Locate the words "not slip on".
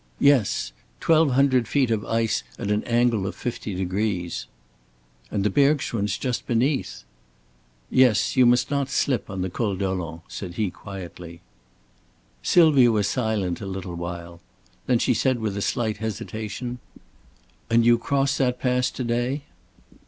8.71-9.43